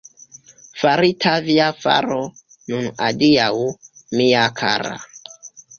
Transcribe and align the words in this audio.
Farita 0.79 1.33
via 1.49 1.67
faro, 1.83 2.19
nun 2.73 2.89
adiaŭ, 3.11 3.53
mia 4.19 4.49
kara! 4.63 4.99